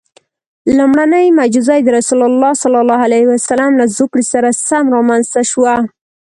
[0.77, 2.21] لومړنۍ معجزه یې د رسول
[2.79, 3.01] الله
[3.79, 5.75] له زوکړې سره سم رامنځته شوه.